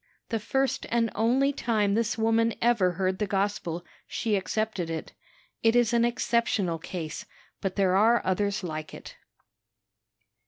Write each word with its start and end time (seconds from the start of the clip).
The 0.29 0.39
first 0.39 0.87
and 0.89 1.11
only 1.13 1.53
time 1.53 1.93
this 1.93 2.17
woman 2.17 2.55
ever 2.59 2.93
heard 2.93 3.19
the 3.19 3.27
gospel, 3.27 3.85
she 4.07 4.35
accepted 4.35 4.89
it. 4.89 5.13
It 5.61 5.75
is 5.75 5.93
an 5.93 6.05
exceptional 6.05 6.79
case, 6.79 7.27
but 7.61 7.75
there 7.75 7.95
are 7.95 8.25
others 8.25 8.63
like 8.63 8.95
it." 8.95 9.15